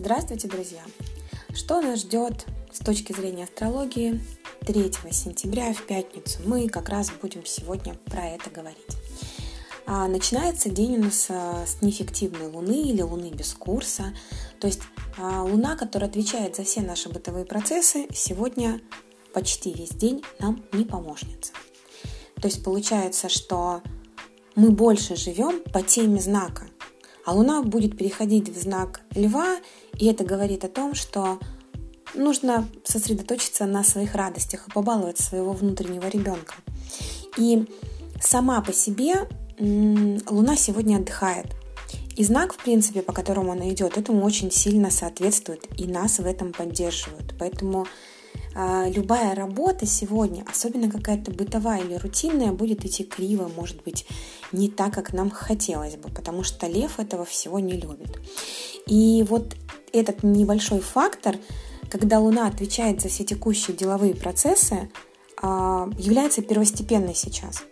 [0.00, 0.82] Здравствуйте, друзья!
[1.52, 4.20] Что нас ждет с точки зрения астрологии
[4.60, 6.38] 3 сентября в пятницу?
[6.44, 8.96] Мы как раз будем сегодня про это говорить.
[9.86, 14.14] А, начинается день у нас а, с неэффективной луны или луны без курса.
[14.60, 14.82] То есть
[15.18, 18.80] а, луна, которая отвечает за все наши бытовые процессы, сегодня
[19.34, 21.52] почти весь день нам не помощница.
[22.40, 23.82] То есть получается, что
[24.54, 26.68] мы больше живем по теме знака–
[27.28, 29.58] а Луна будет переходить в знак Льва,
[29.98, 31.38] и это говорит о том, что
[32.14, 36.54] нужно сосредоточиться на своих радостях и побаловать своего внутреннего ребенка.
[37.36, 37.66] И
[38.20, 41.46] сама по себе Луна сегодня отдыхает.
[42.16, 46.26] И знак, в принципе, по которому она идет, этому очень сильно соответствует, и нас в
[46.26, 47.34] этом поддерживают.
[47.38, 47.86] Поэтому
[48.56, 54.04] а, любая работа сегодня, особенно какая-то бытовая или рутинная, будет идти криво, может быть,
[54.50, 58.18] не так, как нам хотелось бы, потому что лев этого всего не любит.
[58.88, 59.54] И вот
[59.92, 61.36] этот небольшой фактор,
[61.90, 64.90] когда Луна отвечает за все текущие деловые процессы,
[65.40, 67.62] а, является первостепенной сейчас.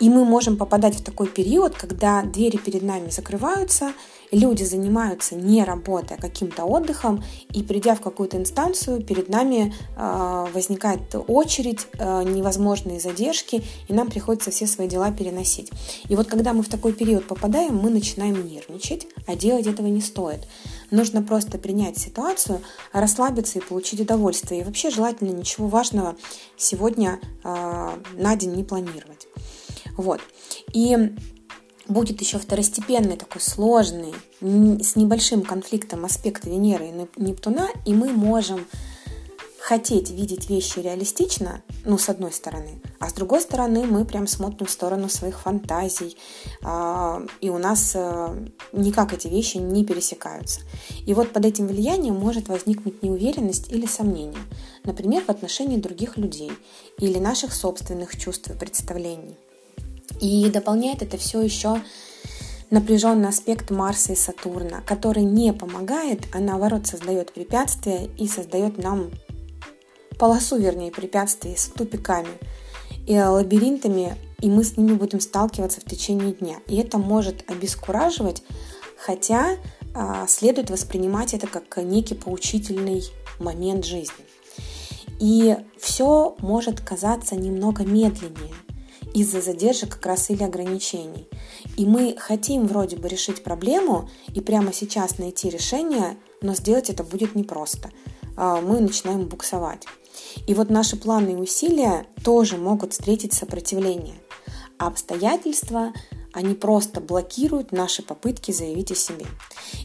[0.00, 3.92] И мы можем попадать в такой период, когда двери перед нами закрываются,
[4.34, 10.46] люди занимаются не работой, а каким-то отдыхом, и придя в какую-то инстанцию, перед нами э,
[10.52, 15.70] возникает очередь, э, невозможные задержки, и нам приходится все свои дела переносить.
[16.08, 20.00] И вот когда мы в такой период попадаем, мы начинаем нервничать, а делать этого не
[20.00, 20.40] стоит.
[20.90, 22.60] Нужно просто принять ситуацию,
[22.92, 24.60] расслабиться и получить удовольствие.
[24.60, 26.16] И вообще желательно ничего важного
[26.56, 29.26] сегодня э, на день не планировать.
[29.96, 30.20] Вот.
[30.72, 31.14] И
[31.88, 38.66] будет еще второстепенный такой сложный, с небольшим конфликтом аспект Венеры и Нептуна, и мы можем
[39.64, 44.66] хотеть видеть вещи реалистично, ну, с одной стороны, а с другой стороны мы прям смотрим
[44.66, 46.18] в сторону своих фантазий,
[46.62, 50.60] э, и у нас э, никак эти вещи не пересекаются.
[51.06, 54.42] И вот под этим влиянием может возникнуть неуверенность или сомнение,
[54.84, 56.52] например, в отношении других людей
[56.98, 59.38] или наших собственных чувств и представлений.
[60.20, 61.80] И дополняет это все еще
[62.70, 69.10] напряженный аспект Марса и Сатурна, который не помогает, а наоборот создает препятствия и создает нам
[70.18, 72.38] полосу, вернее, препятствий с тупиками
[73.06, 76.56] и лабиринтами, и мы с ними будем сталкиваться в течение дня.
[76.66, 78.42] И это может обескураживать,
[78.96, 79.56] хотя
[79.94, 83.04] а, следует воспринимать это как некий поучительный
[83.38, 84.24] момент жизни.
[85.20, 88.54] И все может казаться немного медленнее,
[89.14, 91.26] из-за задержек как раз или ограничений.
[91.76, 97.04] И мы хотим вроде бы решить проблему и прямо сейчас найти решение, но сделать это
[97.04, 97.90] будет непросто.
[98.36, 99.86] А, мы начинаем буксовать.
[100.46, 104.16] И вот наши планы и усилия тоже могут встретить сопротивление.
[104.78, 105.92] А обстоятельства
[106.34, 109.24] они просто блокируют наши попытки заявить о себе.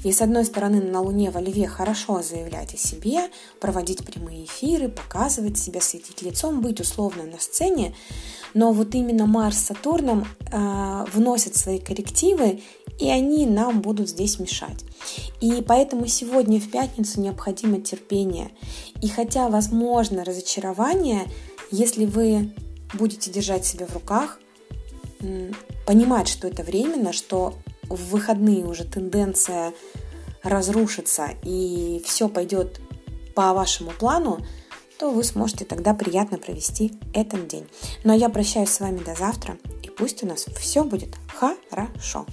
[0.03, 3.29] И с одной стороны, на Луне во Льве хорошо заявлять о себе,
[3.61, 7.95] проводить прямые эфиры, показывать себя, светить лицом, быть условно на сцене,
[8.55, 12.61] но вот именно Марс с Сатурном э, вносят свои коррективы,
[12.99, 14.83] и они нам будут здесь мешать.
[15.39, 18.49] И поэтому сегодня в пятницу необходимо терпение.
[19.01, 21.31] И хотя возможно разочарование,
[21.69, 22.51] если вы
[22.95, 24.39] будете держать себя в руках,
[25.89, 27.55] понимать, что это временно, что
[27.89, 29.73] в выходные уже тенденция
[30.43, 32.79] разрушится и все пойдет
[33.33, 34.37] по вашему плану,
[34.99, 37.67] то вы сможете тогда приятно провести этот день.
[38.03, 42.27] Ну а я прощаюсь с вами до завтра, и пусть у нас все будет хорошо.